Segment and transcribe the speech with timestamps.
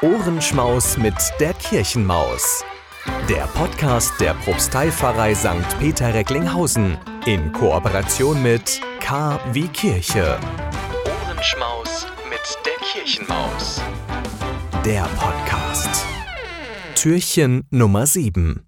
[0.00, 2.64] Ohrenschmaus mit der Kirchenmaus.
[3.28, 5.76] Der Podcast der Propsteipfarrei St.
[5.80, 10.38] Peter Recklinghausen in Kooperation mit K wie Kirche.
[11.04, 13.82] Ohrenschmaus mit der Kirchenmaus.
[14.84, 16.06] Der Podcast.
[16.94, 18.64] Türchen Nummer 7.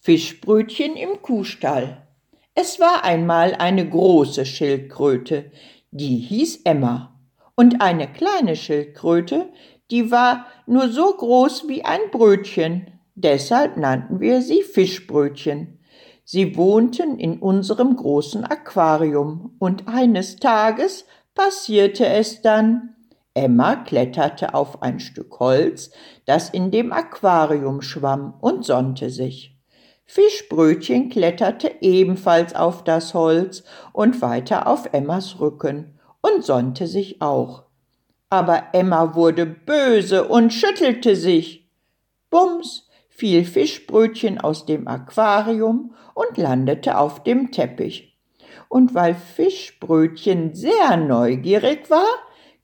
[0.00, 2.06] Fischbrötchen im Kuhstall.
[2.54, 5.50] Es war einmal eine große Schildkröte,
[5.90, 7.20] die hieß Emma,
[7.56, 9.52] und eine kleine Schildkröte,
[9.90, 15.80] die war nur so groß wie ein Brötchen, deshalb nannten wir sie Fischbrötchen.
[16.24, 21.04] Sie wohnten in unserem großen Aquarium, und eines Tages
[21.34, 22.94] passierte es dann.
[23.34, 25.90] Emma kletterte auf ein Stück Holz,
[26.26, 29.56] das in dem Aquarium schwamm, und sonnte sich.
[30.04, 37.69] Fischbrötchen kletterte ebenfalls auf das Holz und weiter auf Emmas Rücken und sonnte sich auch.
[38.30, 41.68] Aber Emma wurde böse und schüttelte sich.
[42.30, 48.16] Bums fiel Fischbrötchen aus dem Aquarium und landete auf dem Teppich.
[48.68, 52.08] Und weil Fischbrötchen sehr neugierig war,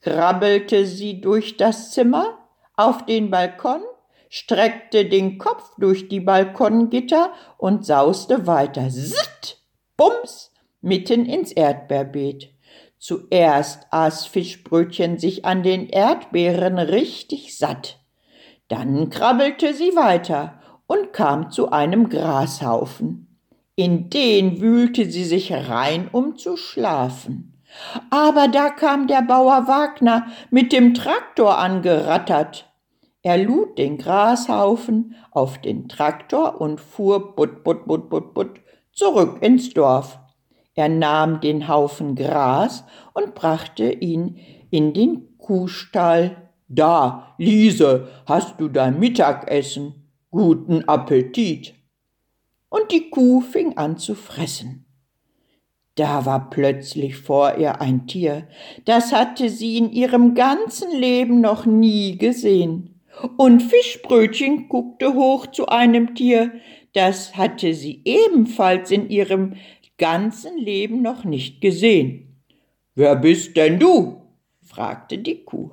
[0.00, 2.38] krabbelte sie durch das Zimmer
[2.76, 3.82] auf den Balkon
[4.28, 8.90] streckte den Kopf durch die Balkongitter und sauste weiter.
[8.90, 9.58] Sitt!
[9.96, 10.52] Bums!
[10.80, 12.52] mitten ins Erdbeerbeet.
[12.98, 18.00] Zuerst aß Fischbrötchen sich an den Erdbeeren richtig satt.
[18.68, 23.38] Dann krabbelte sie weiter und kam zu einem Grashaufen.
[23.76, 27.52] In den wühlte sie sich rein, um zu schlafen.
[28.10, 32.72] Aber da kam der Bauer Wagner mit dem Traktor angerattert.
[33.22, 38.60] Er lud den Grashaufen auf den Traktor und fuhr butt, butt, butt, butt, butt
[38.92, 40.18] zurück ins Dorf.
[40.76, 44.38] Er nahm den Haufen Gras und brachte ihn
[44.70, 46.50] in den Kuhstall.
[46.68, 50.12] Da, Liese, hast du dein Mittagessen?
[50.30, 51.74] Guten Appetit.
[52.68, 54.84] Und die Kuh fing an zu fressen.
[55.94, 58.46] Da war plötzlich vor ihr ein Tier,
[58.84, 63.00] das hatte sie in ihrem ganzen Leben noch nie gesehen.
[63.38, 66.52] Und Fischbrötchen guckte hoch zu einem Tier,
[66.92, 69.54] das hatte sie ebenfalls in ihrem
[69.98, 72.42] ganzen Leben noch nicht gesehen.
[72.94, 74.22] Wer bist denn du?
[74.62, 75.70] fragte die Kuh.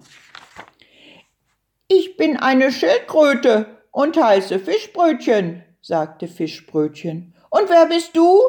[1.88, 7.34] Ich bin eine Schildkröte und heiße Fischbrötchen, sagte Fischbrötchen.
[7.50, 8.39] Und wer bist du?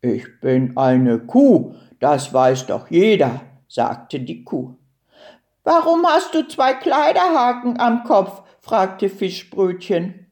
[0.00, 4.74] Ich bin eine Kuh, das weiß doch jeder, sagte die Kuh.
[5.64, 8.42] Warum hast du zwei Kleiderhaken am Kopf?
[8.60, 10.26] fragte Fischbrötchen.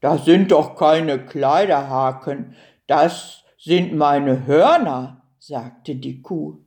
[0.00, 2.54] Das sind doch keine Kleiderhaken,
[2.86, 6.58] das sind meine Hörner, sagte die Kuh.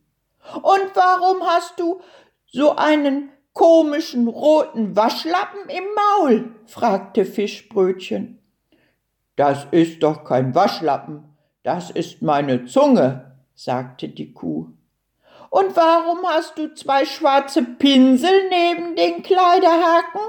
[0.56, 2.00] Und warum hast du
[2.45, 6.56] so einen komischen roten Waschlappen im Maul?
[6.66, 8.39] fragte Fischbrötchen.
[9.35, 14.69] Das ist doch kein Waschlappen, das ist meine Zunge, sagte die Kuh.
[15.50, 20.22] Und warum hast du zwei schwarze Pinsel neben den Kleiderhaken?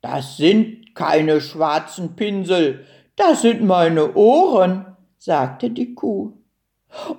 [0.00, 2.84] Das sind keine schwarzen Pinsel,
[3.14, 4.91] das sind meine Ohren,
[5.24, 6.32] sagte die Kuh.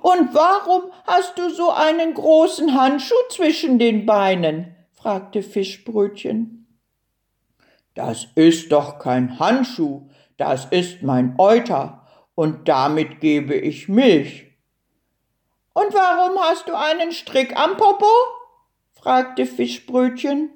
[0.02, 4.76] Und warum hast du so einen großen Handschuh zwischen den Beinen?
[4.92, 6.66] fragte Fischbrötchen.
[7.94, 14.52] Das ist doch kein Handschuh, das ist mein Euter, und damit gebe ich Milch.
[15.72, 18.10] Und warum hast du einen Strick am Popo?
[18.92, 20.50] fragte Fischbrötchen.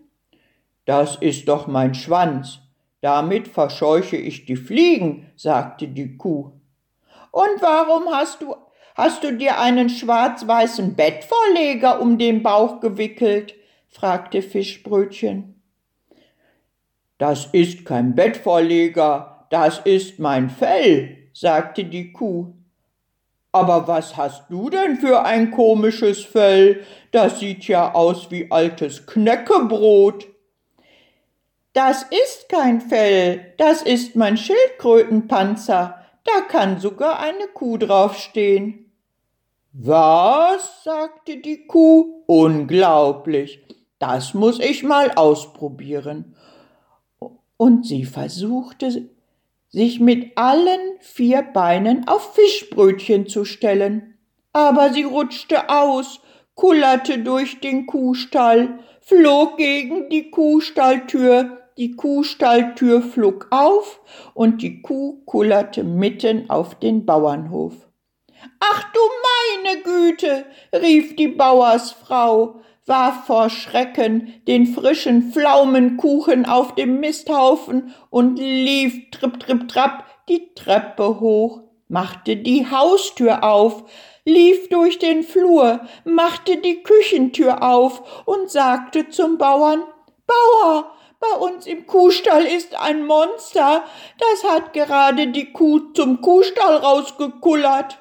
[0.85, 2.59] Das ist doch mein Schwanz.
[3.01, 6.58] Damit verscheuche ich die Fliegen, sagte die Kuh.
[7.31, 8.55] Und warum hast du,
[8.95, 13.55] hast du dir einen schwarz-weißen Bettvorleger um den Bauch gewickelt?
[13.89, 15.63] fragte Fischbrötchen.
[17.19, 22.53] Das ist kein Bettvorleger, das ist mein Fell, sagte die Kuh.
[23.51, 26.85] Aber was hast du denn für ein komisches Fell?
[27.11, 30.29] Das sieht ja aus wie altes Knäckebrot.
[31.73, 35.98] Das ist kein Fell, das ist mein Schildkrötenpanzer.
[36.35, 38.93] Da kann sogar eine Kuh draufstehen.
[39.73, 40.85] Was?
[40.85, 42.23] sagte die Kuh.
[42.27, 43.65] Unglaublich.
[43.99, 46.37] Das muss ich mal ausprobieren.
[47.57, 49.09] Und sie versuchte
[49.71, 54.19] sich mit allen vier Beinen auf Fischbrötchen zu stellen.
[54.53, 56.21] Aber sie rutschte aus,
[56.55, 64.01] kullerte durch den Kuhstall, flog gegen die Kuhstalltür, die Kuhstalltür flog auf
[64.35, 67.75] und die Kuh kullerte mitten auf den Bauernhof.
[68.59, 69.01] Ach du
[69.63, 70.45] meine Güte,
[70.75, 79.39] rief die Bauersfrau, warf vor Schrecken den frischen Pflaumenkuchen auf dem Misthaufen und lief tripp,
[79.39, 83.85] tripp, trapp die Treppe hoch, machte die Haustür auf,
[84.25, 89.85] lief durch den Flur, machte die Küchentür auf und sagte zum Bauern,
[90.27, 93.85] Bauer, bei uns im Kuhstall ist ein Monster,
[94.19, 97.99] das hat gerade die Kuh zum Kuhstall rausgekullert.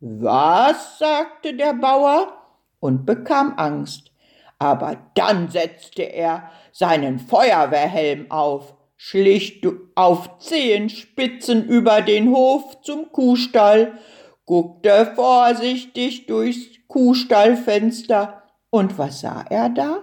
[0.00, 0.98] Was?
[0.98, 2.32] sagte der Bauer
[2.80, 4.12] und bekam Angst.
[4.58, 9.62] Aber dann setzte er seinen Feuerwehrhelm auf, schlich
[9.94, 13.98] auf Zehenspitzen über den Hof zum Kuhstall,
[14.46, 20.00] guckte vorsichtig durchs Kuhstallfenster, und was sah er da?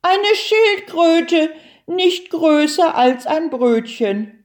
[0.00, 1.50] Eine Schildkröte,
[1.86, 4.44] nicht größer als ein Brötchen.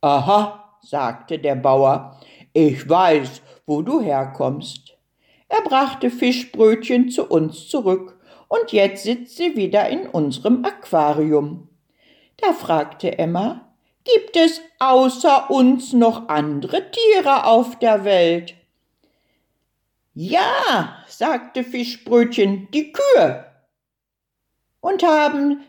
[0.00, 2.20] Aha, sagte der Bauer,
[2.52, 4.96] ich weiß, wo du herkommst.
[5.48, 11.68] Er brachte Fischbrötchen zu uns zurück, und jetzt sitzt sie wieder in unserem Aquarium.
[12.36, 18.54] Da fragte Emma, gibt es außer uns noch andere Tiere auf der Welt?
[20.12, 23.46] Ja, sagte Fischbrötchen, die Kühe.
[24.80, 25.64] Und haben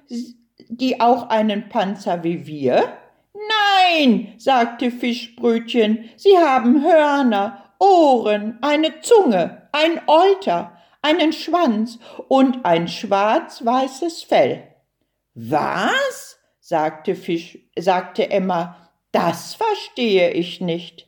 [0.69, 2.97] die auch einen Panzer wie wir?
[3.33, 12.87] Nein, sagte Fischbrötchen, sie haben Hörner, Ohren, eine Zunge, ein Euter, einen Schwanz und ein
[12.87, 14.63] schwarz-weißes Fell.
[15.33, 16.39] Was?
[16.59, 21.07] sagte Fisch, sagte Emma, das verstehe ich nicht.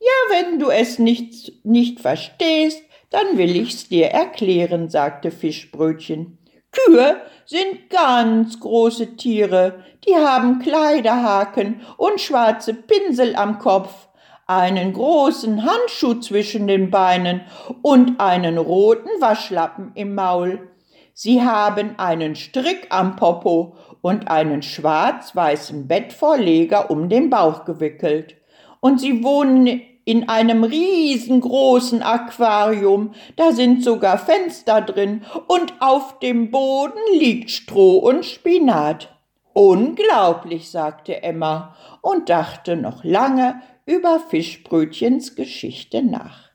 [0.00, 6.37] Ja, wenn du es nicht, nicht verstehst, dann will ich's dir erklären, sagte Fischbrötchen.
[6.86, 7.16] Kühe
[7.46, 14.08] sind ganz große Tiere, die haben Kleiderhaken und schwarze Pinsel am Kopf,
[14.46, 17.42] einen großen Handschuh zwischen den Beinen
[17.82, 20.68] und einen roten Waschlappen im Maul.
[21.12, 28.36] Sie haben einen Strick am Popo und einen schwarz-weißen Bettvorleger um den Bauch gewickelt.
[28.80, 36.50] Und sie wohnen in einem riesengroßen Aquarium, da sind sogar Fenster drin und auf dem
[36.50, 39.14] Boden liegt Stroh und Spinat.
[39.52, 46.48] Unglaublich, sagte Emma und dachte noch lange über Fischbrötchens Geschichte nach.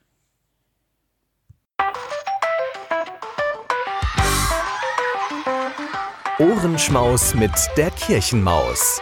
[6.40, 9.00] Ohrenschmaus mit der Kirchenmaus.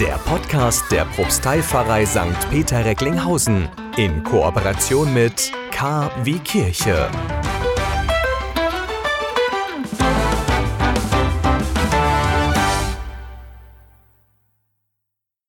[0.00, 2.50] Der Podcast der Propsteipfarrei St.
[2.50, 7.08] Peter Recklinghausen in Kooperation mit K wie Kirche.